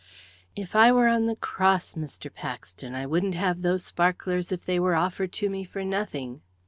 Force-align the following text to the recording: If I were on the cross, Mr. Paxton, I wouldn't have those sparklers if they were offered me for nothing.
If 0.55 0.75
I 0.75 0.91
were 0.91 1.07
on 1.07 1.27
the 1.27 1.35
cross, 1.35 1.93
Mr. 1.93 2.33
Paxton, 2.33 2.95
I 2.95 3.05
wouldn't 3.05 3.35
have 3.35 3.61
those 3.61 3.85
sparklers 3.85 4.51
if 4.51 4.65
they 4.65 4.79
were 4.79 4.95
offered 4.95 5.39
me 5.43 5.63
for 5.63 5.83
nothing. 5.85 6.41